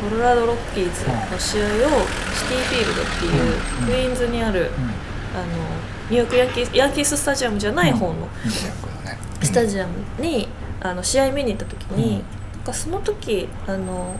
[0.00, 3.86] コロラドロッキーズの試合をシティフィールドっていううん。
[3.86, 4.66] クイーンズにあるうん。
[4.66, 5.46] あの
[6.10, 8.28] ニューヨークヤンキースヤンキーススタジアムじゃない方の
[9.42, 10.48] スタジアムに
[10.80, 12.12] あの試合見に行った時に、うん。
[12.14, 12.22] なん
[12.64, 14.16] かその時あの、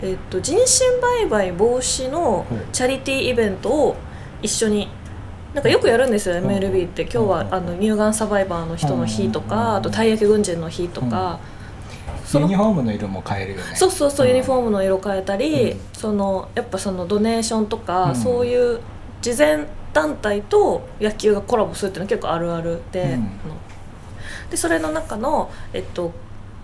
[0.00, 0.64] えっと人身
[1.00, 3.96] 売買防止のうんチャリティーイベントを
[4.40, 4.88] 一緒に
[5.54, 6.46] なんかよくやるんですよ、うん。
[6.46, 7.02] MLB って。
[7.02, 9.46] 今日はあの乳がんサバイバーの人の日とうん。
[9.46, 11.38] かあとたい焼き軍人の日とか、
[12.32, 13.62] そのユニフォームの色も変えるよね。
[13.74, 14.30] そうそうそう、ん。
[14.30, 15.80] ユニフォームの色変えたり、うん。
[15.92, 18.16] そのやっぱそのドネーションとか、うん。
[18.16, 18.80] そういう
[19.20, 23.18] 慈善団体と野球がコラボするっていうのは結構あるあるで,、
[24.50, 26.12] でそれの中の、えっと、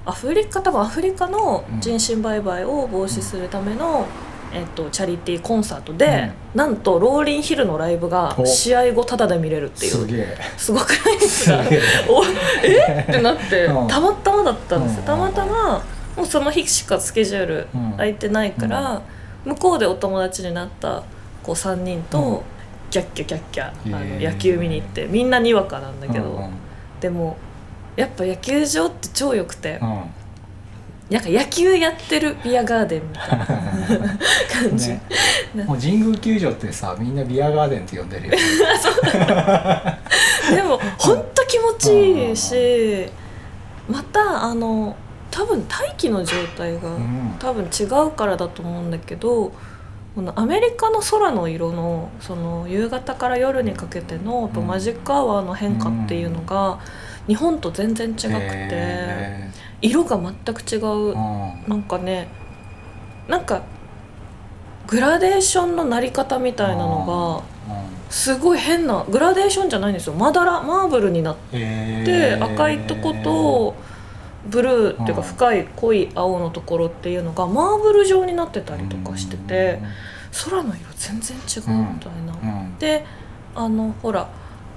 [0.06, 4.06] アフリカ多分アフリカの人身売買を防止するための、
[4.52, 8.46] えっと、チャリティーコンサートで、なんとローリンヒルのライブがお。
[8.46, 10.26] 試合後タダで見れるっていう。
[10.56, 11.60] すごくないですか？
[12.08, 12.24] お
[12.64, 13.02] え？
[13.02, 13.88] ってなって、うん。
[13.88, 15.06] たまたまだったんですよ、うん。
[15.06, 15.82] たまたま
[16.16, 17.92] もうその日しかスケジュールうん。
[17.92, 19.02] 空いてないから、
[19.44, 21.02] 向こうでお友達になった
[21.42, 22.02] 子3人うん。
[22.04, 22.42] と
[22.90, 26.50] キャッキャキャッキャあの野球見に行ってみんなにわかなんだけど、うんうん。
[27.00, 27.36] でも
[27.96, 30.02] やっぱ野球場って超良くて、うん
[31.10, 34.90] なんか野球やってるビアガーデンみたいな感じ、
[35.54, 38.38] ね、もう神宮球場ってさみんなビアガーデンって呼んでるよね。
[40.54, 43.08] でも 本当気持ちいいし
[43.88, 44.94] またあの
[45.30, 47.36] 多分大気の状態がうん。
[47.38, 49.52] 多分違うからだと思うんだけど
[50.14, 56.80] このアメリカの空の色のその夕方から夜にかけてのマジックアワーの変化っていうのが
[57.26, 58.30] 日本と全然違くて。
[58.30, 61.14] へ色が全く違う。
[61.68, 62.28] なんかね
[63.28, 63.62] なんか
[64.86, 67.88] グラデーションのなり方みたいなのがうん。
[68.10, 70.14] すごい変なグラデーションじゃないんですよ。
[70.14, 73.74] まだらマーブルになって赤いとこと
[74.48, 75.26] ブルーっていうかうん。
[75.26, 79.80] 深い濃い青のところっていうのがマーブル状になってたりとかしてて
[80.44, 82.32] 空の色全然違うみたいな。
[82.42, 82.78] うん。
[82.78, 83.04] で
[83.54, 84.28] あのほら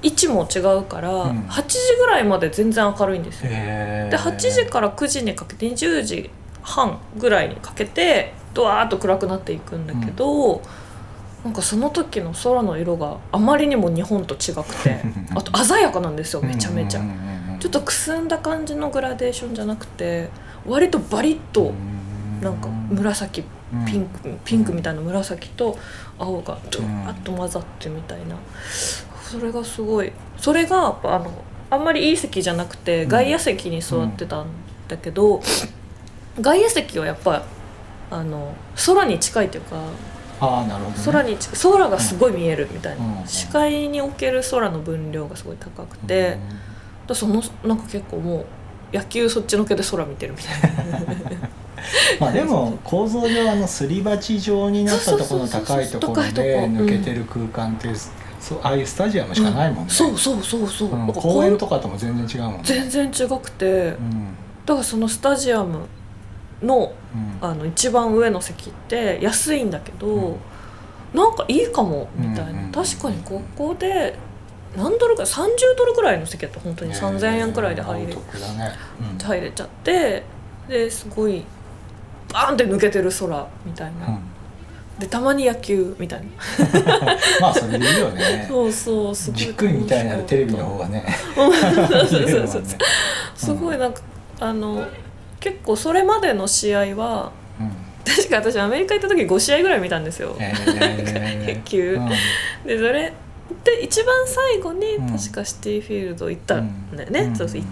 [0.02, 1.40] 位置も違うから、うん。
[1.42, 3.50] 8時ぐらいまで全然明るいんですよ。
[3.50, 6.30] で8時から9時にかけて20時
[6.62, 10.62] 半ぐらいにかけてドワーッと暗くなっていくんだけど、
[11.44, 15.02] なんかその時の空の色があまりにも日本と違くて
[15.34, 17.00] あと鮮やかなんですよめちゃめちゃ。
[17.00, 17.06] うん。
[17.06, 17.32] うんうんうん
[17.62, 20.30] ちょっとくすんだ感じのグラデーションじゃなくて
[20.66, 21.74] 割とバリッと
[22.42, 23.44] なんか紫
[23.86, 25.78] ピンクピンクみたいな紫と
[26.18, 28.36] 青がドワーッと混ざってみたいな
[29.32, 30.12] それがすごい。
[30.38, 31.32] それがあの
[31.70, 33.10] あんまりいい席じゃなくてうん。
[33.10, 34.48] 外野席に座ってたん
[34.88, 35.42] だけど
[36.40, 37.44] 外野席はやっぱ
[38.10, 38.54] あの
[38.86, 39.78] 空に近いというか
[40.42, 41.04] ああなるほどね。
[41.06, 43.16] 空に空がすごい見えるみたいうん。
[43.16, 46.38] な視界における空の分量がすごい高くて。
[47.08, 48.46] だそのなんか結構も
[48.94, 51.00] う野球そっちのけで空見てるみたいな。
[52.20, 57.88] まあでも構造上あのすり鉢状になったところの高いところで抜けてる空間って
[58.42, 62.64] そうああいうスタジアムしかないもんね、そうそうそうそう、うん公園とかとも全然違うもんね。
[62.64, 64.36] 全然違くてうん。
[64.66, 65.86] だからそのスタジアム
[66.62, 67.48] のうん。
[67.48, 70.36] あの一番上の席って安いんだけど、うん。
[71.14, 74.16] なんかいいかもみたいな、うんうんうん確かにここで
[74.76, 75.48] 何ドルか30
[75.78, 76.94] ドルくらいの席だった本当に。
[76.94, 78.18] 3000円くらいで入れね、
[79.12, 79.18] うん。
[79.18, 80.24] 入れちゃって
[80.68, 81.44] ですごい
[82.34, 84.31] バーンって抜けてる空みたいな、うん
[85.02, 86.28] でたまに野球みたいな。
[87.42, 88.46] まあそれでいいよね。
[88.48, 91.04] そうそうすごいじっくり見たいならテレビの方がね。
[93.36, 94.02] すごいなんか
[94.40, 94.86] あの
[95.40, 97.72] 結構それまでの試合はうん。
[98.06, 101.96] 確か私アメリカ行った時5試合ぐらい見たんですよ、えー 野球。
[101.96, 102.10] うん。
[102.68, 103.12] でそれ
[103.64, 105.10] で一番最後にうん。
[105.18, 107.36] 確かシティフィールド行ったんだよね、うん。
[107.36, 107.68] そうそう行っ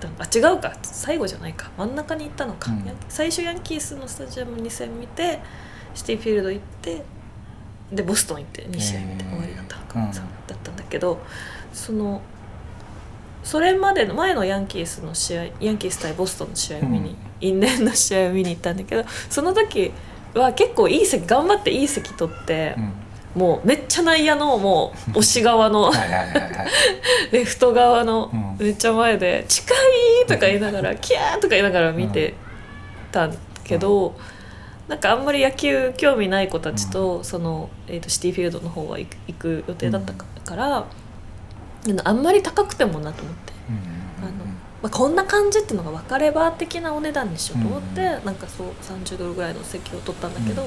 [0.00, 0.72] たあ違うか。
[0.80, 1.70] 最後じゃないか。
[1.76, 2.70] 真ん中に行ったのか、
[3.10, 5.40] 最初ヤンキースのスタジアム2戦見て
[5.94, 7.02] シティフィールド行って
[7.92, 11.20] でボストン行って2試合見て終わりだったうんだったんだけど
[11.72, 12.20] その
[13.42, 19.92] それまでの前のヤンキースの試合ヤンキース対ボストンの試合を見に、うん因縁の試合を見に行ったんだけどその時
[20.34, 22.92] は結構いい席頑張っていい席取ってう、ん
[23.40, 25.90] もうめっちゃ内野のもう押し側の
[27.32, 29.72] レフト側のうんめっちゃ前で「近
[30.24, 32.34] い!」とか言いながら「キャー!」とか言いながら見て
[33.12, 34.14] たんけど、
[34.90, 40.84] なんかあんまり野球興味ない子たちと、その、えー、とシティフィールドの方は行く行く予定だったから、
[42.04, 43.52] あんまり高くてもなと思って。
[43.68, 44.44] うんあの
[44.82, 50.66] まあ、こんな感じっていうのが分かれば的なお値段にしようと思って、うんなんかそう30ドルぐらいの席を取ったんだけど、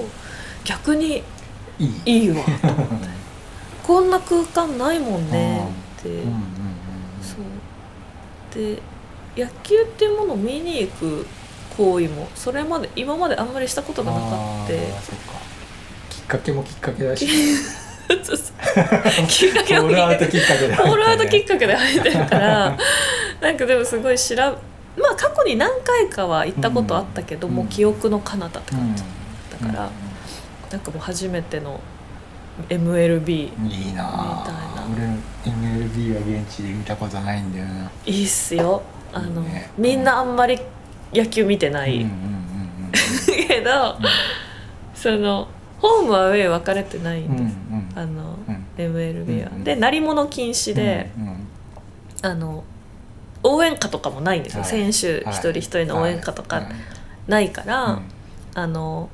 [0.63, 1.21] 逆に
[1.77, 2.21] いい。
[2.21, 3.07] いいわと思って。
[3.83, 5.67] こんな空間ないもんね
[5.99, 6.11] って、う。
[6.11, 6.33] んうんうん
[7.21, 8.81] そうで
[9.35, 11.25] 野球っていうものを見に行く
[11.77, 14.73] 行為もそれまで今まであんまりしたことがなかった
[16.09, 17.27] きっかけもきっかけだし。
[19.27, 22.77] きっかけをホールアウトきっかけでホールアウトきっかかけで入ってるから
[23.41, 24.55] なんかでもすごい知ら
[24.97, 27.55] まあ過去に何回かは行ったことあったけど、うん。
[27.55, 29.03] もう記憶の彼方って感じ
[29.51, 29.91] だから、うん。
[30.69, 31.79] なんかもう初めての
[32.69, 34.87] MLB いいなあ。
[34.93, 37.91] 俺 MLB は現地で見たことないんだよな。
[38.05, 38.83] いいっすよ。
[39.11, 39.71] あの、いいね。
[39.77, 40.59] みんなあんまり
[41.13, 42.06] 野球見てない、
[43.48, 43.98] けど
[44.94, 45.48] その
[45.80, 48.65] ホームアウェイ分かれてないんです、うんあの、うん。
[48.77, 51.12] MLB は、うんで鳴り物禁止で、
[52.21, 52.63] あの
[53.44, 54.69] 応援歌とかもないんですよ、はい。
[54.69, 55.36] 選手はい。
[55.36, 56.65] 一人一人の応援歌とかはい。
[57.27, 58.01] ないから、うん。
[58.56, 59.09] あの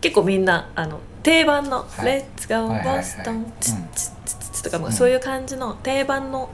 [0.00, 2.06] 結構みんなあの定番の「はい。
[2.06, 6.48] レッツゴーボストン」チッチッチッチッとかそういう感じの定番の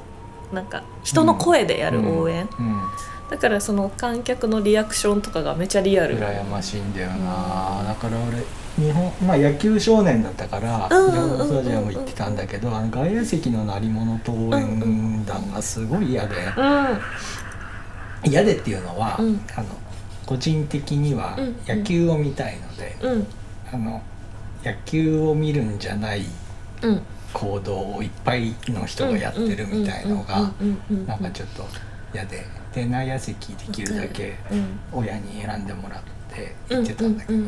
[0.53, 2.82] なんか人の声でやる応援、うん
[3.31, 6.19] だからその観客のリアクションとかがめちゃリアル。
[6.19, 8.38] 羨ましいんだよな、うんだから俺
[8.76, 16.37] 日本まあ野球少年だったからうん日本のスタジアム行ってたんだけどあの外野席の鳴り物と応援団がすごい嫌で。
[16.56, 18.31] うん。
[18.31, 19.41] 嫌でっていうのは、うん。
[19.55, 19.69] あの
[20.27, 23.27] 個人的にはうん野球を見たいので、うん。
[23.73, 24.03] あの
[24.65, 26.25] 野球を見るんじゃない
[26.82, 27.03] うん。
[27.32, 30.53] 行動をいっぱいの人がやってるみたいのが
[31.06, 31.67] なんかちょっと
[32.15, 34.79] 嫌でで内野席できるだけうん。
[34.93, 36.03] 親に選んでもらっ
[36.35, 36.79] てうん。
[36.79, 37.38] 行ってたんだけど、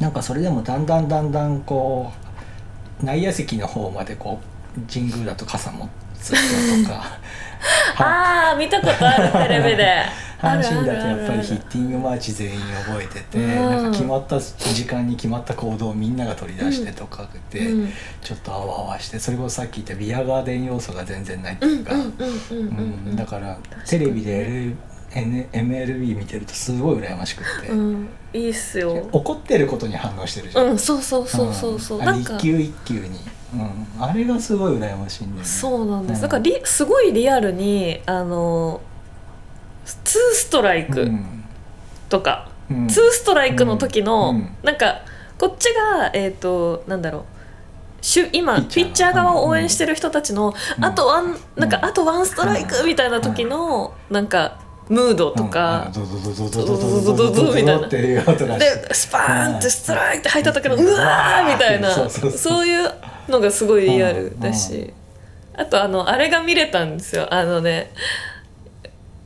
[0.00, 2.12] なんかそれでもだんだんだんだんこ
[3.02, 4.40] う内野席の方までこ
[4.76, 5.88] う神宮だと傘持
[6.20, 7.18] つ人とか。
[7.98, 10.02] ああ見たことあるテレビで
[10.46, 13.48] 阪神だとやっぱりヒッティングマーチ全員覚えてて、うん。
[13.48, 17.92] なんか決まった時間に決まった行動をみんなが取り出してとかで、うん。
[18.22, 24.72] ちょっとあわあわしてそれこそさっき言ったビアガーデン要素が全然ないってうんいうか、うんだからテレビで
[25.14, 28.08] N MLB 見てるとすごい羨ましくって、うん。
[28.32, 29.08] いいっすよ。
[29.12, 32.02] 怒ってることに反応してるじゃん、うんそうそうそうそうそうう。
[32.02, 32.20] ん。
[32.20, 33.18] 一球一球に、
[33.54, 35.44] うん、あれがすごい羨ましいんだよね。
[35.44, 36.18] そうなんです。
[36.18, 36.22] うん。
[36.22, 38.80] だからリすごいリアルにあの
[40.56, 41.10] トライク
[42.08, 42.88] とか、うん。
[42.88, 44.56] ツーストライクの時の、うん。
[44.62, 45.02] なんか
[45.38, 47.22] こっちがえっ、となんだろう。
[48.32, 50.84] 今ピッチャー側を応援してる人たちの、うん。
[50.84, 62.92] あとワンなんか、うんあとワンストライクみたいな時の、なんかムードとか、ドドドドドドドドドドドみたいなでスパーンってストライクって入った時のうわーみたいなそういう
[63.28, 64.92] のがすごいリアルだうし
[65.54, 67.90] あとあのあれが見れたんですよあのね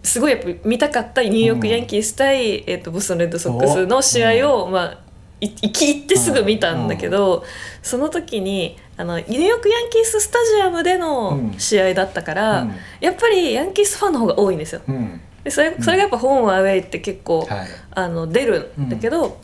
[0.02, 4.98] すごいやっぱ見たかったニューヨークヤンキース対、えー、とボストン・レッドソックスの試合を、まあ、
[5.40, 7.44] い行き行ってすぐ見たんだけど、
[7.82, 12.74] その時にあのニューヨークヤンキーススタジアムでのうん試合だったから、うん。
[13.00, 14.82] やっぱりヤンキースファンの方が多いんですよ。
[14.88, 15.20] うん。
[15.44, 17.68] でそれそれがやっぱホームアウェイって結構、はい。
[17.92, 19.38] あの出るんだけど、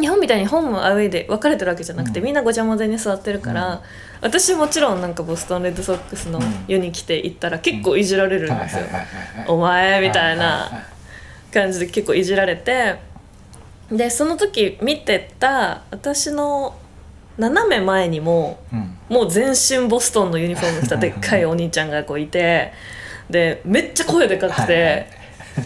[0.00, 2.26] 日本みたいにホームアウェイで分かれてるわけじゃなくて、うん。
[2.26, 3.80] みんなごちゃ混ぜに座ってるから、うん
[4.22, 6.44] 私もちろんなんかボストン・レッドソックスのうん。
[6.68, 8.84] ユニ着て行ったら結構いじられるんですよ。
[9.48, 10.84] お前みたいな
[11.52, 12.98] 感じで結構いじられて。
[13.90, 16.74] でその時見てた私の
[17.36, 18.96] 斜め前にもうん。
[19.08, 22.72] もう全身ボストンのユニフォーム着たでっかいお兄ちゃんがこういて。
[23.28, 25.06] でめっちゃ声でかくて、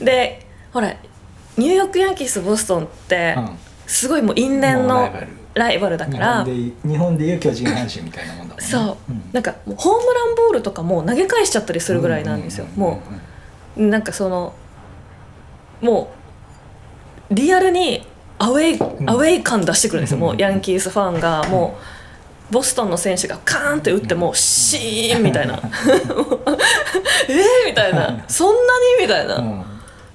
[0.01, 0.95] でほら
[1.57, 3.59] ニューヨークヤンキースボストンってうん。
[3.87, 5.13] すごいもう因縁の
[5.57, 6.45] ライバルだから。
[6.45, 8.65] 日本で日本でいう巨人阪神みたいなもんだもんね。
[8.65, 9.23] そう、ん。
[9.33, 13.01] なんかもうホームランボールとかも投げ返しちゃったりするぐらいなんですよ、も
[13.77, 14.55] うなんかその
[15.81, 16.11] も
[17.31, 18.07] うリアルに
[18.39, 19.11] アウェイ、ん。
[19.11, 21.79] アウェイ感出してくるんですよ、うんもうヤンキースファンがも
[22.51, 25.55] うボストンの選手がカーンって打ってもシーンみたいな。
[27.29, 27.37] えー
[27.67, 28.25] みたいな。
[28.29, 28.61] そんな
[28.99, 29.65] にみたいな、いうん。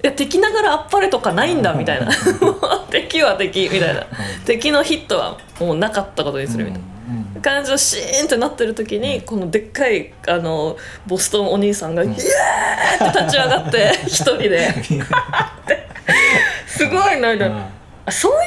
[0.02, 2.10] や敵ながらあっぱれとかないんだみたいな
[2.92, 4.06] 敵は敵みたいな。
[4.44, 6.86] 敵のヒットはもうなかったことにするみたいな。
[6.86, 6.92] うん
[7.42, 10.76] 感じのシーンってなってる時にこのでっかいあの
[11.08, 12.14] ボストンお兄さんが「イエーイ!」
[13.10, 14.72] って立ち上がって 一人で。
[16.68, 17.50] すごいなんか
[18.06, 18.38] あそういう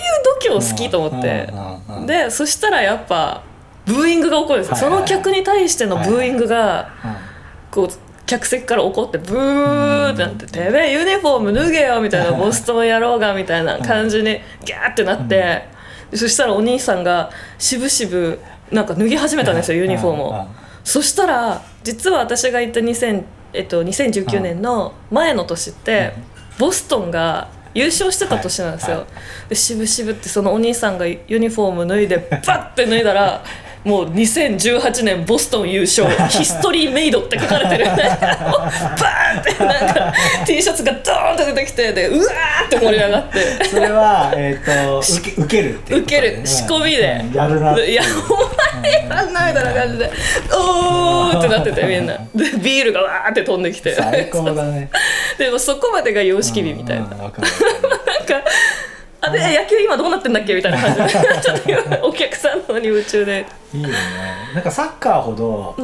[0.50, 1.50] 度胸好きと思って。
[2.06, 3.42] でそしたらやっぱ
[3.86, 7.16] ブーイングが起こるんですはいはいの客に対してのブーイングがうん。
[7.72, 7.90] こう
[8.25, 15.63] 客席から怒ってブーってなって「てめえユニフォーム脱げよ」みたいな「ボストン野郎が」みたいな感じにギャーってなって
[16.12, 18.39] でそしたらお兄さんがしぶしぶ
[18.72, 20.48] なんか脱ぎ始めたんですよユニフォームを。
[20.84, 26.13] そしたら実は私が行った2000、えっと、2019年の前の年って
[26.60, 29.05] ボストンが優勝してた年なんですよ。
[29.50, 33.44] でしぶしぶってそのお兄さんがユニフォーム脱いでバッて脱いだら
[33.86, 37.86] もう2018年ボストン優勝ヒストリーメイドって書かれてる。
[37.94, 40.13] バーンってなんか
[40.46, 43.65] T シャツがドーンと出てきてでうわーって盛り上がって。
[43.65, 46.42] それはえっ、と受け受けるっていうこと受ける。
[46.48, 47.22] 仕込みで。
[47.24, 50.12] うんやるなっていやお前やんなみたいな感じで。
[50.51, 52.13] おーってなっててみんな。
[52.13, 53.94] でビールがわーって飛んできて。
[53.94, 54.89] 最高だね。
[55.38, 57.42] でもそこまでが様式美みたいな、うんうん なんか
[59.27, 61.20] あで野球今どうなってんだっけみたいな感じで。
[61.41, 63.46] ちょっと今お客さんの方に夢中で。
[63.74, 63.96] るいいよね。
[64.53, 65.75] なんかサッカーほど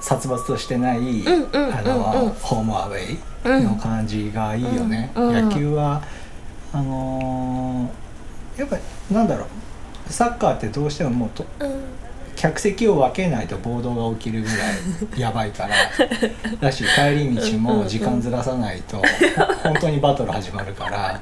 [0.00, 5.48] 殺伐としてない、んうんうんあの、うんホームアウェイの感じがいいよね、うんうん。
[5.48, 6.02] 野球は
[6.72, 8.82] あのーやっぱり
[9.14, 10.12] なんだろう。
[10.12, 11.70] サッカーってどうしてももうとうん
[12.36, 15.74] 客席を分けないと暴動が起きるぐらいやばいから
[16.60, 19.02] だし帰り道も時間ずらさないと
[19.62, 21.20] 本当にバトル始まるから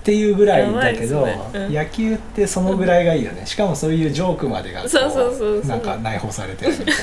[0.00, 1.38] っていうぐらいだけど、ね。
[1.52, 1.74] うん。
[1.74, 3.44] 野球ってそのぐらいがいいよね。
[3.44, 6.94] しかもそういうジョークまでがなんか内包されてるみたい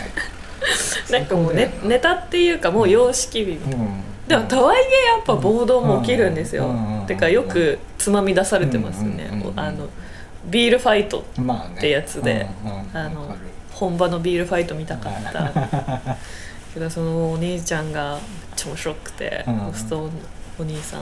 [1.12, 1.20] な。
[1.24, 3.78] んかもうねネタっていうかもう様式美みたいな。
[3.78, 3.84] な。
[3.84, 4.04] うん。
[4.28, 7.06] でもとはいえやっぱ暴動も起きるんですよ、うん。
[7.06, 9.42] てかよくつまみ出されてますね、うん。
[9.42, 9.48] うん。
[9.48, 9.60] うん。
[9.60, 9.88] あの
[10.48, 11.26] ビールファイト
[11.78, 12.48] ってやつで
[12.94, 13.36] あの
[13.72, 16.18] 本場のビールファイト見たかった。
[16.74, 18.20] けどそのお兄ちゃんが
[18.56, 20.10] 超ショックて、うんホスト
[20.60, 21.02] お兄さん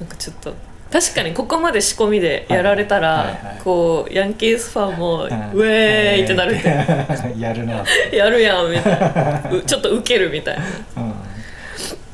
[0.00, 0.54] なんかちょっと
[0.90, 5.28] 確かにここまで仕込みでやられたら、こうヤンキースファンも、うん。
[5.28, 6.68] ウェーイってなるって、
[7.36, 7.82] やるな。
[7.82, 9.50] って、やるやんみたいな。
[9.50, 11.02] うちょっとウケるみたいな。
[11.02, 11.13] うん、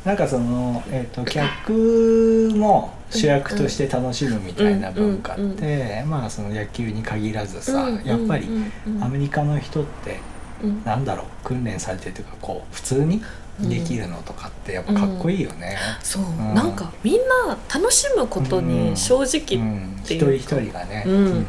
[0.04, 9.04] なんかその、えー、と客も主役として楽しむみたいな文化って、うんうんまあその野球に限らずさ、うんやっぱりうんうん。
[9.04, 10.21] アメリカの人って
[10.62, 10.85] うん。
[10.85, 13.23] なんだろう訓練されてるというかこう普通に
[13.61, 15.76] できるのとかってやっぱかっこいいよね。
[16.02, 16.54] そう、ん。
[16.54, 17.14] なんかみん
[17.47, 21.47] な楽しむことに正う直、ん、ていう一人一人がね、うん。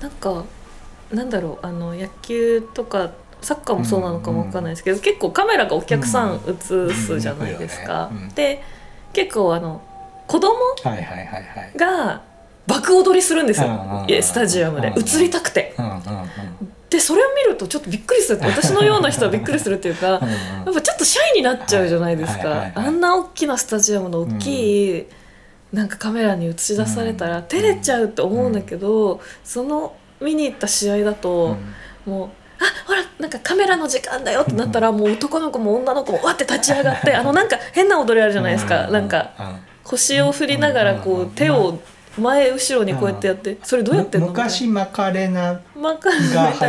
[0.00, 0.44] なんか
[1.12, 3.10] なんだろうあの野球とか
[3.42, 8.10] サッカーもそうなのかもわかんないですけど、結構カメラがお客さん映すじゃないですか。
[8.12, 8.62] うんうんで
[9.12, 9.80] 結構あの
[10.26, 11.72] 子供はいはいはいはい。
[11.76, 12.20] が
[12.66, 15.74] 爆踊りするんですよ、スタジアムで、うんうん映りたくて。
[15.78, 16.02] うんうんうん。
[16.90, 18.40] でそれを見るとちょっとびっくりする。
[18.42, 20.18] 私のような人はびっくりするっていうか。
[20.22, 25.06] うんやっぱちょっとシャイになっちゃうじゃないですか、あんな大きなスタジアムの大きい、
[25.72, 31.56] なんかカメラに映し出されたら照れちゃうって思うんだけど、その見に行った試合だと、
[32.04, 32.28] もう
[32.58, 39.30] 「あほらなんかカメラの時間だよ」ってなったらもう男の子も女の子もわって立ち上がってあのなんか変な踊りあるじゃないですか、なんか
[39.84, 41.78] 腰を振りながらこう手を
[42.18, 44.28] 前後ろにこうやってやってそれどうやってんの？
[44.28, 45.60] 昔マカレナが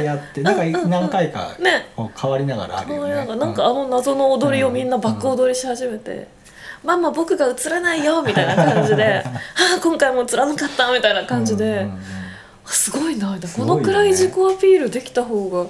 [0.01, 1.51] 流行ってなんか何回か
[2.21, 3.15] 変わりながらあるよね。
[3.15, 6.27] なんかなんかあの謎の踊りをみんなバック踊りし始めて
[6.83, 9.23] 「ママ僕が映らないよ」みたいな感じで「は
[9.77, 12.16] あ今回も映らなかった」みたいな感じで、うんうんうん
[12.67, 13.37] すごいな。
[13.55, 15.65] このくらい自己アピールできた方が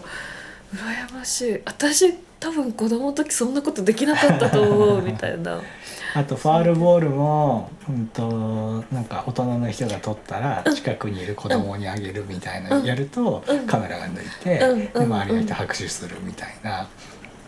[0.74, 1.62] 羨ましい。
[1.66, 5.62] 私多分子供の時そんなことできなかったと思うみたいな。
[6.14, 12.86] あとファールボールも、うん、となんか大人の人が取ったら近くにいる子供にあげるみたいなうん。
[12.86, 13.68] やるとうん。
[13.68, 16.88] カメラが抜いて周りの人拍手するみたいな。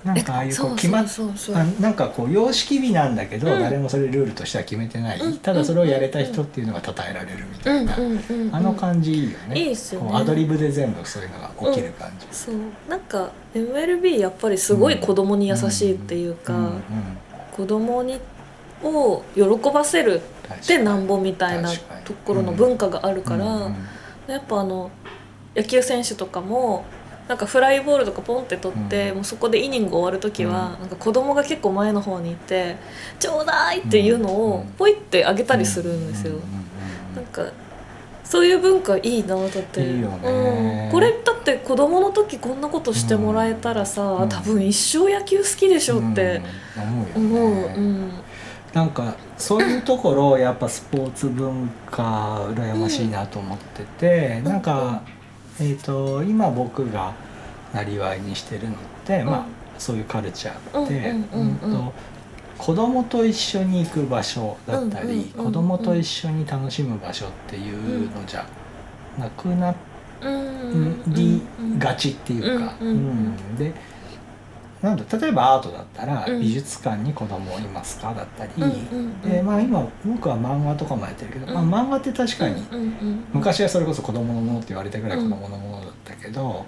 [0.04, 1.06] なんかああいうこそうう決まっ
[1.82, 3.60] なんかこう様式美なんだけど、うん。
[3.60, 5.38] 誰もそれルールとしては決めてない、うん。
[5.40, 8.56] ただそれをやれた人っていうのが称えられるみたいな、うんうんうんうん。
[8.56, 9.60] あの感じいいよね。
[9.60, 12.56] いいっすよアドリブで全部そういうのが起きる感じ、そう
[12.90, 16.82] なんか MLB やっぱりすごい子供に優しいっていうか、うんうん
[17.60, 18.18] 子供に
[18.82, 20.22] を喜ばせる
[20.64, 21.70] ってなんぼみたいな
[22.06, 23.76] ところの文化があるから、うんうん。
[24.28, 24.90] やっぱあの
[25.56, 26.86] 野球選手とかも
[27.30, 29.16] なんかフライボールとかポンって取って、うん。
[29.18, 30.80] もうそこでイニング終わる時は、うん。
[30.82, 32.76] なんか子供が結構前の方にいて
[33.20, 36.34] 「ちょうだい!」っていうのをうんポイってあげたりするんですよ。
[36.34, 37.16] うううん。
[37.16, 37.44] なんか
[38.24, 39.82] そういう文化いいなだって。
[39.82, 40.86] いいよね。
[40.86, 44.30] うん、これだって子供の時こんなことしてもらえたらさ、うん。
[44.30, 46.42] 多分一生野球好きでしょって
[47.16, 47.26] うん。
[47.36, 47.74] 思うね。
[47.78, 47.80] う。
[47.80, 48.12] ん。
[48.74, 55.02] なんかそういうところやっぱスポーツ文化羨ましいなと思ってて、なんか、
[55.62, 57.14] えー、と今僕が
[57.74, 59.46] なりわいにしてるのって、まあ
[59.78, 61.72] そういうカルチャーって、うんうんうんうん。
[61.72, 61.94] うんと
[62.60, 68.46] 子供と一緒に行く場所だったり、うんうんうんうん子供と一緒に楽しむ場所っていうのじゃ
[69.18, 69.74] なくな
[70.22, 71.42] うんり
[71.78, 72.96] がちっていうか、うんうん。
[72.96, 73.56] うん。
[73.56, 73.74] で
[74.82, 76.40] なんだ例えばアートだったらうん。
[76.40, 78.14] 美術館に子供いますか？
[78.14, 79.22] だったり、うんうんうん。
[79.22, 81.70] でまあ、今僕は漫画とかもやってるけど、うん。
[81.70, 86.66] まあ、漫画って確かにうんうん昔はそれこそ子供のものって言われたぐらい子供のものだったけど、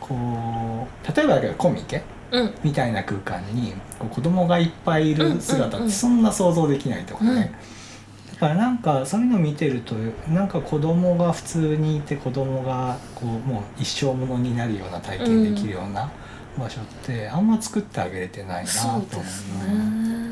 [0.00, 2.54] こう例えばだけどコミケうん。
[2.62, 7.52] みたいな空間にこう子供がいっぱいいる姿ってうんうんうんそんな想像できないとかね、
[8.38, 9.94] からなんかそういうの見てると
[10.28, 16.08] なんか子供が普通にいて子供がこうもう一生ものになるような体験できるような
[16.58, 20.28] 場所ってあんま作ってあげれてないなと思うそうですね。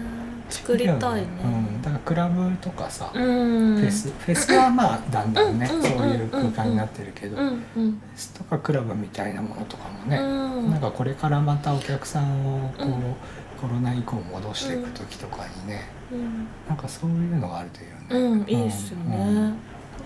[0.48, 1.26] 作りたいね。
[1.44, 3.76] うん、だからクラブとかさ、うん。
[3.76, 13.14] フェスフェスはまあだんだんね、うんそういう空間になってるけど、フェスとかクラブみたいなものとかもね、うんなんかこれからまたお客さんをこう、うん。
[13.56, 16.46] コロナ以降戻していく時とかにね、うん。
[16.68, 18.28] なんかそういうのがあるといいよね。
[18.28, 19.34] うん、いいですよね、うん。
[19.34, 19.54] なん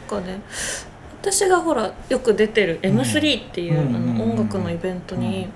[0.09, 0.41] かね
[1.21, 5.49] 私がほらよく出てる M3 っていう、うんあのうん音楽のイベントに、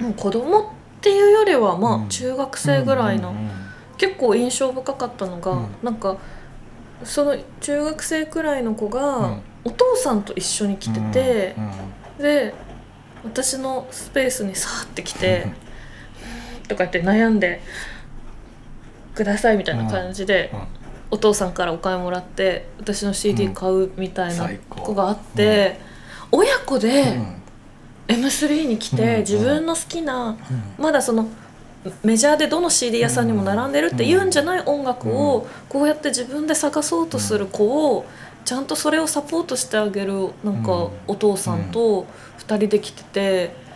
[0.00, 0.64] もう子供っ
[1.00, 2.08] ていうよりはまあ、うん。
[2.08, 3.34] 中学生ぐらいの、
[3.96, 5.68] 結構印象深かったのが、うん。
[5.82, 6.16] なんか
[7.04, 9.42] その中学生くらいの子が、うん。
[9.64, 11.56] お父さんと一緒に来てて
[12.18, 12.54] で
[13.24, 15.46] 私のスペースにさーって来て
[16.68, 17.60] とか言って悩んで
[19.14, 20.60] くださいみたいな感じで、うん。
[21.10, 25.80] お父さんからお金もらって私の CD 買うみたいな子があって、
[26.30, 27.42] 親子でうん
[28.08, 30.36] M3 に来て、うん自分の好きなうん。
[30.82, 31.28] まだその
[32.02, 38.04] メジャーでどの CD 屋さんにも並んでるって言うんじゃない音楽をこうやって自分で探そうとする子を
[38.44, 40.90] ちゃんとそれをサポートしてあげるなんかうん。
[41.06, 42.06] お父さんと
[42.38, 43.68] 2人で来てて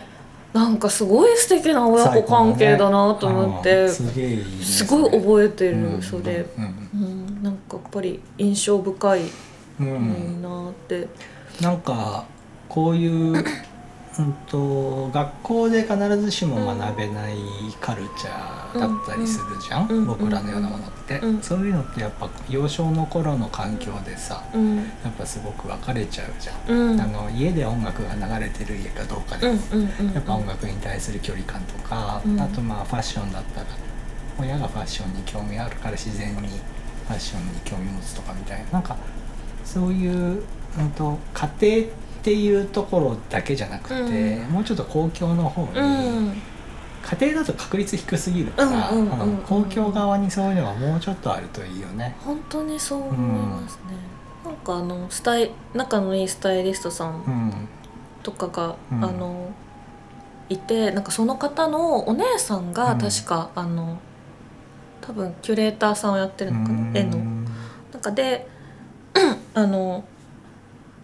[0.53, 6.01] なんかすごい素敵な親子関係だなと思って、すごい覚えてる、うん。
[6.01, 6.45] それ。
[6.57, 6.63] うん。
[6.93, 9.21] うん、なんかやっぱり印象深い、
[9.79, 11.07] うんいいなって。
[11.59, 12.25] なんか
[12.69, 13.43] こういう、
[14.19, 17.35] うん、と学校で必ずしも学べない
[17.79, 32.39] カルチャーだったりするじゃん、うん僕らのようなものって、うんそういうのってやっぱ幼少の頃の環境でさうん、やっぱすごく分かれちゃうじゃん、うん、あの家で音楽が流れてる家かどうかで、うん、うん、うん、やっぱ音楽に対する距離感とか、うん。
[32.39, 33.67] あとまあファッションだったら
[34.39, 38.97] 親がファッションに興味あるから自然にファッションに興味持つとかみたいななんか
[39.63, 40.43] そういう、
[40.79, 41.49] うん、と家
[41.81, 44.51] 庭っていうところだけじゃなくて、うん。
[44.51, 46.41] もうちょっと公共の方に、うん、
[47.19, 49.37] 家庭だと確率低すぎるから、うんうんうんうんうん。
[49.39, 52.15] 公共側にそういうのがもうちょっとあるといいよね。
[52.19, 53.81] 本当にそう思いますね。
[54.45, 57.33] なんかあのスタイ仲のいいスタイリストさうん。
[57.47, 57.67] ん
[58.21, 59.03] とかが、うん。
[59.03, 59.51] あの
[60.49, 62.99] いてなんかその方のお姉さんがうん。
[62.99, 63.97] 確か、あの
[65.01, 67.17] 多分キュレーターさんをやってるのかな、絵の。
[67.91, 68.47] なんかで
[69.53, 70.03] あの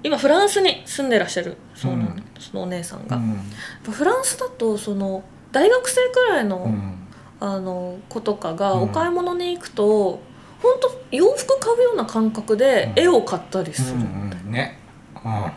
[0.03, 2.15] 今フランスに住んでらっしゃるそうなん。
[2.15, 3.39] だ、そのお姉さんが、うん。
[3.83, 7.07] ぱフランスだとその大学生くらいの,、うん。
[7.39, 8.81] あの子とかがうん。
[8.83, 10.21] お買い物に行くと、
[10.61, 13.03] 本当洋服買うような感覚でうん。
[13.03, 14.51] 絵を買ったりする、うんうん。
[14.51, 14.77] ね、
[15.23, 15.51] うん、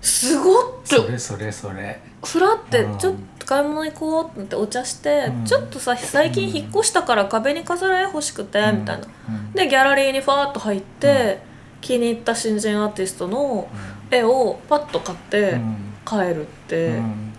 [0.00, 2.00] すごっそれそれそれ。
[2.24, 2.98] ふらってうん。
[2.98, 5.44] ちょっと買い物行こうってお茶して、うん。
[5.44, 9.06] ちょっとさ最近引っ越したから壁に飾る絵欲しくて、みたいな。
[9.28, 9.52] うん。
[9.52, 11.40] でギャラリーにファーッと入って、
[11.86, 13.68] 気に入った新人アーティストの
[14.10, 15.76] 絵をパッと買ってうん。
[16.04, 17.32] 帰るって、うん。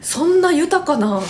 [0.00, 1.20] そんな豊かな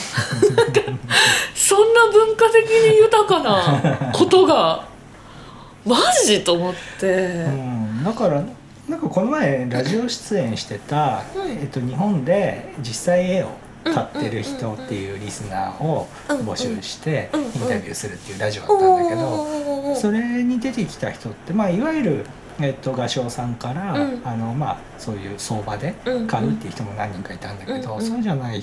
[1.54, 4.84] そんな文化的に豊かな ことが
[5.84, 8.04] マジと思って、うん。
[8.04, 8.42] だから
[8.88, 11.50] なんかこの前ラジオ出演してた、うん。
[11.50, 13.48] えっと、日本で実際絵を
[13.84, 22.26] 買ってる人っていうリスナーを募集してインタビューするっていうラジオだったんだけどそれに出てきた人って、まあ、いわゆる、
[22.60, 28.62] えっと、画商さんから、うんあのまあ、そういう相場でうん買うっていう人も何人かいたんだけど、そうじゃない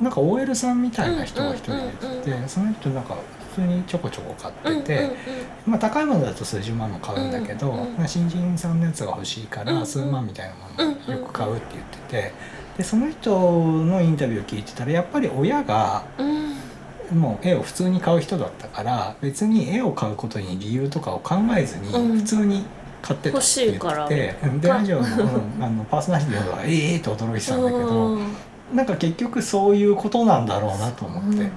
[0.00, 3.16] なんか OL さんみたいな人が一人いて、その人なんか
[3.54, 5.48] 普通にちょこちょこ買ってて。
[5.68, 11.98] まあ、高いものだと数十万も買うんだけど、新人さんのやつが欲しいから数万みたいなものをよく買うって言って
[12.30, 12.32] て
[12.78, 16.48] でその人のインタビューを聞いてたらやっぱり親がうん。
[17.10, 22.18] もう絵を普通に買う人だったから別に絵を買うことに理由とかを考えずにうん。
[22.18, 22.64] 普通に
[23.00, 28.26] 買ってたって言ってでラジオの,、うんあのパーソナリティの方が「ええ!」と驚いてたんだけど、うん。
[28.74, 31.36] なんか結局そういうことなんだろうなと思って、うん。
[31.40, 31.50] うん。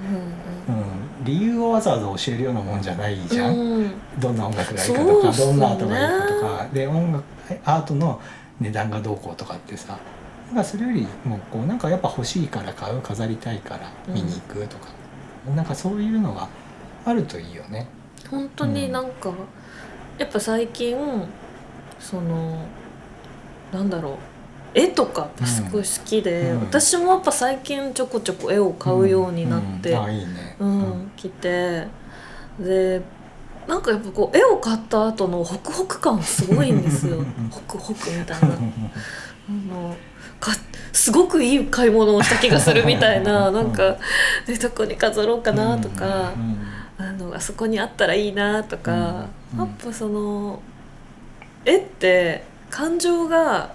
[1.25, 3.53] 理由をわざわざ教えるようなもんじゃないじゃん。
[3.53, 3.91] うん。
[4.19, 5.37] どんな音楽がいいかとか、ね。
[5.37, 6.67] どんなアートがいいかとか。
[6.71, 7.23] で音楽
[7.65, 8.21] アートの
[8.61, 9.97] 値段がどうこうとかってさ
[10.55, 14.89] かそれよりもこうなんかやっぱ欲しいから買う飾りたいから見に行くとか、
[15.55, 16.47] なんかそういうのが
[17.05, 17.87] あるといいよね。
[18.29, 19.33] 本当になんか、
[20.17, 20.95] やっぱ最近
[21.99, 22.65] その
[23.71, 24.13] なんだろう。
[24.73, 26.59] 絵とかすごい好きで、うん。
[26.61, 30.03] 私もやっぱ最近ちょこちょこ絵を買うようになって、うん。
[30.03, 30.55] あいいね。
[30.59, 31.87] うん来て
[32.59, 33.01] で
[33.67, 37.17] なんかやっぱこう絵を買った後のホクホク感すごいんですよ。
[37.51, 38.47] ホクホクみたいな。
[38.49, 38.51] あ
[39.73, 39.95] の
[40.41, 40.51] か
[40.91, 43.95] すごくいい買い物をした気がするみたいな なんか
[44.45, 50.61] でどこに飾ろうかなとか、うんあのあそこにあったらいいなとか、うんやっぱその
[51.65, 53.71] 絵って感情が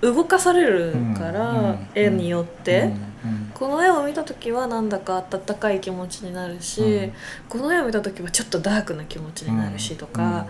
[0.00, 2.80] 動かされるから、うん絵によって。
[2.82, 3.10] うん
[3.54, 7.12] この絵を見た時はなんだか温かい気持ちになるし、うん。
[7.50, 10.46] この絵を見た時はちょっとダークな気持ちになるしとか、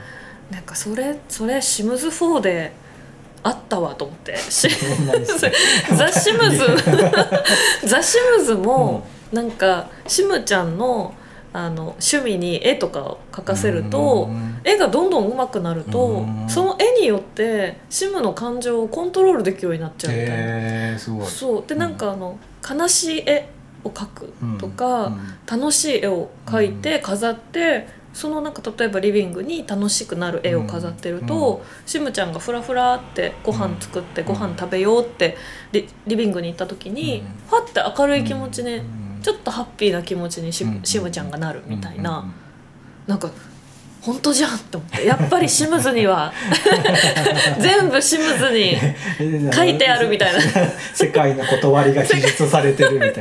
[0.53, 2.73] なんかそれそれシムズ4で
[3.43, 4.35] あったわと思って。
[4.47, 4.69] ザ・シ
[6.33, 6.65] ムズ。
[7.87, 11.15] ザ・シムズもなんかシムちゃんの
[11.53, 14.61] あの趣味に絵とかを描かせると、うん。
[14.63, 16.49] 絵がどんどん上手くなると、うん。
[16.49, 20.99] その絵によってシムの感情をコントロールできるようになっちゃうみたいな。
[20.99, 21.65] そう。
[21.67, 23.49] でなんかあの悲しい絵
[23.83, 25.61] を描くとか、うん。
[25.61, 34.27] 楽しい絵を描いて飾って、そのなんか例えばリビングに楽しくなる絵を飾ってると、シムちゃんがフラフラってご飯作ってうん。
[34.29, 35.37] ご飯食べようって
[35.73, 37.27] リリビングに行った時に、うん。
[37.49, 42.33] ファって明るい気持ちね、うんちょっとハッピーな気持ちにし、うんシムちゃんがなるみたいな、うん。
[43.07, 43.31] なんか
[44.03, 45.05] 本当じゃんって思って。
[45.07, 46.33] やっぱりシムズには。
[47.61, 48.77] 全部シムズに
[49.53, 50.41] 書いてあるみたいな。
[50.95, 53.13] 世界の断りが記述されてるみたい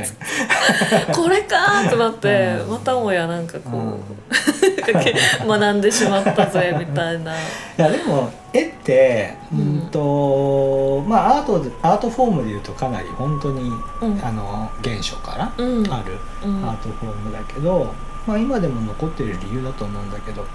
[1.08, 1.12] な。
[1.14, 2.70] これかーってなってうん。
[2.70, 3.90] またもやなんかこうん。
[3.92, 7.34] う学んでしまったぜみたいな。
[7.36, 7.36] い
[7.76, 14.20] やでも絵ってううんんとまあアートでアートフォームでいうとかなり本当に、うん。
[14.24, 15.92] あの原初からうん。
[15.92, 16.64] あるうん。
[16.64, 17.92] アートフォームだけど、
[18.26, 20.46] まあ、今でも残ってる理由だと思うんだけど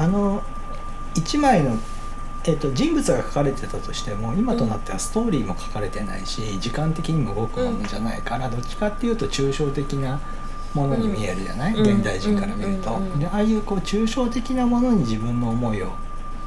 [0.00, 0.42] あの
[1.14, 1.76] 一枚の、
[2.44, 10.18] えっと人物が描かれてたとしても今となってはストーリーも書かれてないし時間的にも動くものじゃないから、どっちかっていうと抽象的な
[10.72, 11.96] ものに見えるじゃない、うん。
[11.96, 12.98] 現代人から見ると。
[13.18, 15.92] でああいうこう抽象的なものに自分の思いを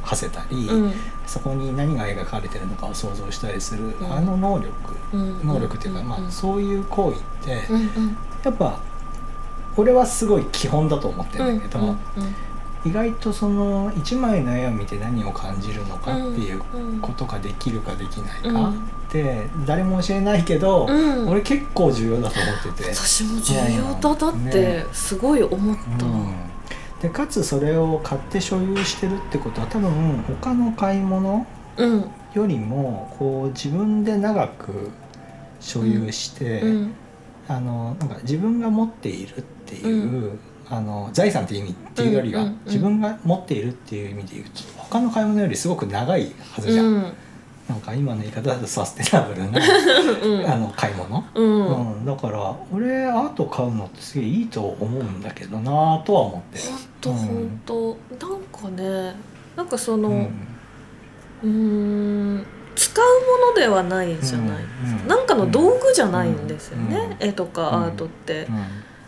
[0.02, 0.94] 馳せたり、うん。
[1.28, 4.12] そこに何が描かれてるのかを想像したりする、うん。
[4.12, 4.72] あの能力、
[5.14, 5.48] うん。
[5.48, 7.72] 能力っていうか、まあ、そういう行為って、
[8.44, 8.80] やっぱ
[9.78, 11.98] 俺はすごい基本だと思ってるんだけど、うん
[12.86, 18.54] 意外とその一枚の絵を見て何を感じるのかっていううんことができるかできないうん。
[18.54, 18.70] か
[19.08, 21.30] って誰も教えないけど、うん。
[21.30, 22.94] 俺結構重要だと思ってて。
[22.94, 24.16] 私も重要だ。
[24.16, 26.06] だってすごい思った。
[26.06, 26.34] うん。
[27.02, 31.46] でかつそれを買って所有してるってことは多分他の買い物
[31.78, 32.06] うん。
[32.34, 34.90] よりもこう自分で長く
[35.62, 36.94] 所有して、うん。
[37.48, 40.38] あのなんか自分が持っているっていう、
[40.70, 42.60] あの財産っていう意味っていうよりは、うんうんうん。
[42.66, 47.14] 自分が持っているっていう意味で言うと他の買い物よりすごく長いはずじゃん、うん。
[47.70, 49.60] なんか今の言い方だとサステナブルな
[50.24, 50.52] うん。
[50.52, 51.98] あの買い物、うん。
[51.98, 56.64] うんだから俺アート買うのってすげえいいと思うんだけどなとは思ってる。
[56.66, 58.40] 本当うん本当なん
[58.76, 59.16] かね
[59.56, 60.28] なんかその
[61.44, 62.46] うん。
[62.76, 65.02] 使うものではないじゃない、うん。
[65.02, 65.08] うん。
[65.08, 67.28] なんかの道具じゃないんですよね、うん。
[67.28, 68.66] 絵とかアートって、うん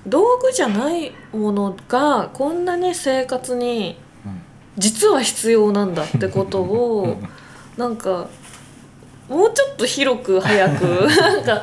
[0.08, 3.98] 道具じゃないものがこんなに生活に
[4.78, 6.70] 実は必要なんだってことうん。
[6.70, 7.18] を
[7.78, 8.28] なんか
[9.28, 10.84] もうちょっと広く早く
[11.18, 11.62] なんか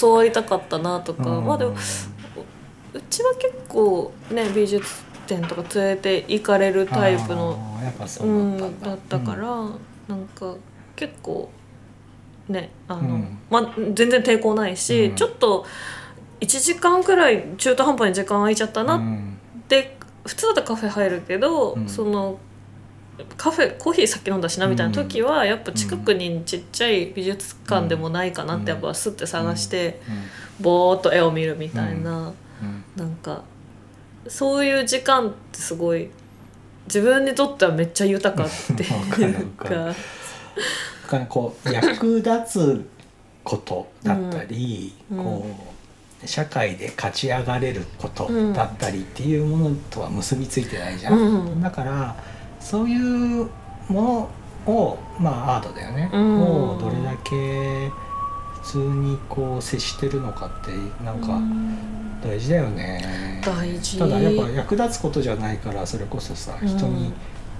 [0.00, 4.86] 教わりたかったなとか、まあでもうちは結構ね美術
[5.26, 7.58] 展とか連れて行かれるタイプの
[8.20, 9.46] ううだったんだ,、ったから、
[10.08, 10.54] なんか
[10.94, 11.50] 結構
[12.48, 13.38] ねあの、うん。
[13.50, 15.14] まあ、全然抵抗ないし、うん。
[15.16, 15.64] ちょっと
[16.42, 18.96] 1時間くらい中途半端に時間空いちゃったな。
[18.96, 19.38] っうん。
[19.68, 21.88] て、普通だったらカフェ入るけど、うん。
[21.88, 22.38] その
[23.36, 30.00] カフェコーヒーさっき飲んだしなみたいな時は、やっぱ近くにちっちゃい美術館でもないかなってやっぱスッて探して、
[30.60, 32.84] ぼーっと絵を見るみたいな、うん。
[32.96, 33.44] なんか
[34.26, 36.10] そういう時間ってすごい
[36.86, 39.94] 自分にとってはめっちゃ豊かっていうわ
[41.06, 42.90] かこう役立つ
[43.44, 45.18] ことだったり、うん。
[45.18, 45.71] こう
[46.24, 48.52] 社会で勝ち上がれることうん。
[48.52, 51.60] だったりっていうものとは結びついてないじゃん、うん。
[51.60, 52.16] だから
[52.60, 53.48] そういう
[53.88, 54.30] も
[54.66, 56.42] のをまあアートだよね、うん。
[56.42, 57.90] をどれだけ
[58.62, 60.70] 普通にこう接してるのかって
[61.04, 61.40] なんか
[62.22, 63.42] 大事だよね。
[63.44, 63.98] 大事。
[63.98, 66.68] ただやっぱ役立つことじゃないからそれこそさうん。
[66.68, 67.12] 人に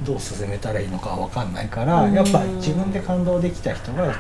[0.04, 2.14] どう進めたらいいのかわかんないから、うん。
[2.14, 4.18] やっぱ自分で感動できた人が例えば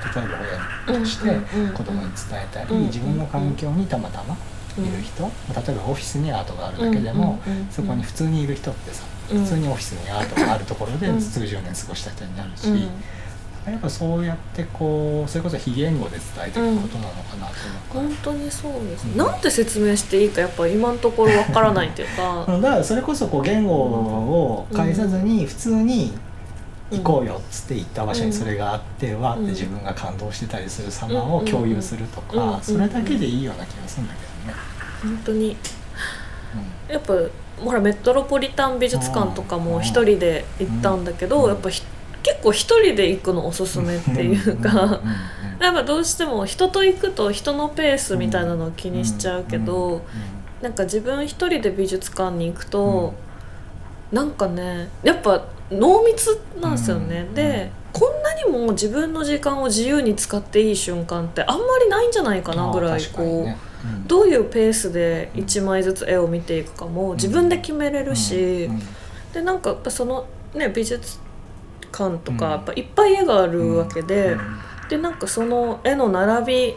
[0.88, 1.30] 親として
[1.72, 4.36] 子供に伝えたり、うん自分の環境にたまたま
[4.78, 7.40] いる人、例えばオフィスにアートがあるだけでも、
[7.70, 9.42] そこに普通にいる人ってさ、うん。
[9.42, 11.20] 普通にオフィスにアートがあるところでうん。
[11.20, 12.88] 数十年過ごした人になるし、うん
[13.70, 17.52] やっぱそうやってこうそれこそ非言語で伝えていくことなのかなと
[17.94, 19.16] 思う本当にそうです、うん。
[19.16, 22.44] なんて説明していいかやっぱ今のところわからないっていうか。
[22.52, 26.12] うんだからそれこそこう言語を介さずに普通に
[26.90, 32.52] 行こうよっつって行った場所にそれがあってわーって自分が感動してたりする様を共有するとうん。
[32.52, 34.58] かそれだけでいいような気がするんだけどね。
[35.02, 35.56] 本当に。
[36.88, 37.14] やっぱ
[37.64, 41.48] ほらメトロポリタン美術館とかも一人で行ったんだけど、うん。
[41.48, 41.82] やっぱひ
[42.22, 45.00] 結構一人で行くのおすすめっていうか、
[45.60, 50.02] やっぱどうしても人と行くと人のペースみたいなのを気にしちゃうけど、
[50.60, 53.14] なんか自分一人で美術館に行くと、
[54.10, 57.34] なんかねやっぱ濃密なんですよね、うん。
[57.34, 68.68] でこんなにも自分の時間を自由に使っていい瞬間ってあんまりないんじゃないかなぐらいこう、どういうペースで1枚ずつ絵を見ていくかも自分で決めれるし、
[69.32, 71.18] でなんかやっぱそのね美術
[71.92, 72.50] 館とかうん。
[72.52, 74.36] やっぱいっぱい絵があるわけで、
[74.88, 76.74] でなんかその絵の並び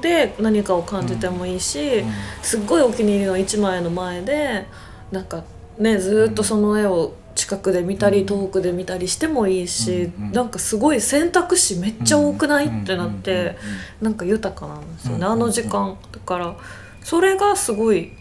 [0.00, 2.04] で何かを感じてもいいし、
[2.42, 4.66] すっごいお気に入りの1枚の前で
[5.12, 5.44] なんか
[5.78, 8.26] ねずーっとその絵を近くで見たりうん。
[8.26, 13.56] 遠くで見たりしてもいいし、うんうんなんかすごい選択肢めっちゃ多くない、ってなって、
[14.00, 16.54] なんか豊かなんですよね、うんあの時間だから。
[17.02, 18.12] それがすごい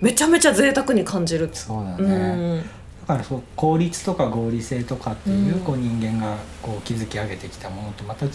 [0.00, 1.48] めちゃめちゃ贅沢に感じる。
[1.52, 2.62] そうだうね、
[3.12, 5.60] からそう効率とか合理性とかっていう,、うん。
[5.60, 8.30] こう人間がこう築き上げてきたものとまた違う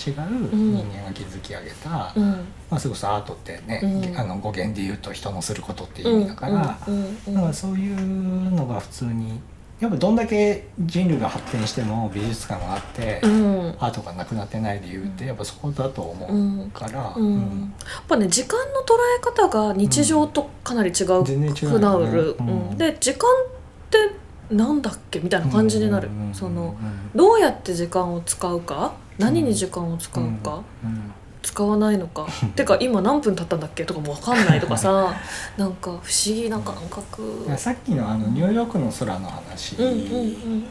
[0.53, 2.31] 人間が築き上げた、うん。
[2.69, 4.17] まあ、それこそアートってね、うん。
[4.19, 6.93] あの語源で言うと人のすることっていう意味だから、うん。
[6.93, 7.17] うん。
[7.27, 7.33] うん。
[7.35, 9.39] だからそういうのが普通に
[9.79, 13.75] やっぱどんだけ人類が発展しても美術館があって、うん。
[13.77, 16.63] アートがなくなってない理由ってやっぱそこだと思うん。
[16.63, 17.73] うから、うん。
[17.85, 22.47] やっぱね時間の捉え方が日常とかなり違うくなる、うん。
[22.47, 22.77] うん。
[22.77, 26.75] で時間ってなんだっけみたいな感じになる、うんその
[27.15, 28.93] どうやって時間を使うか？
[29.17, 32.25] 何に時間を使うか、うん使わないのか？
[32.55, 35.13] てか今何分経ったんだっけとかも分かんないとかさ。
[35.57, 36.01] なんか不思
[36.35, 37.47] 議な感覚。
[37.57, 39.75] さっきのあのニューヨークの空の話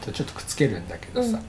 [0.01, 1.39] とちょっとくっつけるんだけどさ、うん。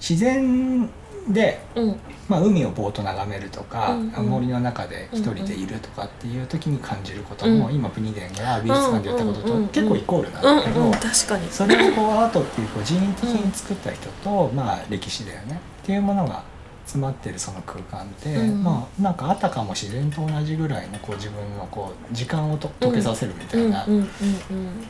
[0.00, 0.88] 自然
[1.28, 1.96] で、うん。
[2.28, 4.26] まあ、海をぼーっと眺めるとか、うんうん。
[4.26, 7.74] 森の中で一人でいるとかっていう時に感じることも、うん。
[7.74, 9.68] 今プニデンが美術館で言ったこととうんうんうんうん。
[9.68, 11.48] 結構イコールなんうんだけど、うん確かに。
[11.50, 16.42] それをこうアートっていうこう人為的に作った人と、まあ歴史だよねっていうものが
[16.84, 18.62] 詰まってるその空間って、うん。
[18.62, 24.08] まあなんかあたかも自然と同じぐらいのこう自分のこう時間をと溶けさせるみたいなうんうんうん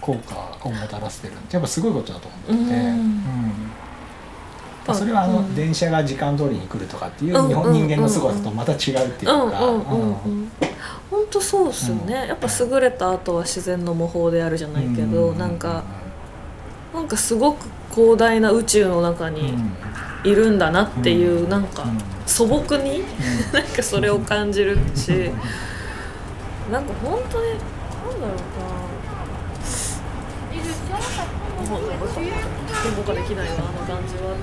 [0.00, 3.22] 効果をもたらしてるってやっぱすごいことだと思ってて、うん
[4.92, 8.80] うんそれはあの、うん電車が時間通りに来るとかっていううん日本人間の凄さとまた違うっ
[9.12, 9.58] ていううんか。
[11.10, 12.28] 本当そうっすよね、うん。
[12.28, 15.84] やっぱ優れた後は自然の模倣であるじゃないけど、うなんか
[16.92, 19.34] なんかすごく広大な宇宙の中うん。
[19.34, 19.54] に
[20.24, 21.48] いるんだなっていう、うん。
[21.48, 21.98] なんかうん。
[22.26, 23.02] 素朴に
[23.52, 25.30] なんかそれを感じるし
[26.72, 27.60] なんか本当になん
[28.20, 28.32] だろ
[31.70, 31.70] うな。
[31.70, 31.98] もうなん。
[31.98, 32.06] か
[32.84, 34.34] 言語化できないわあの感じは。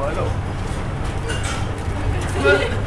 [0.00, 0.30] Hello.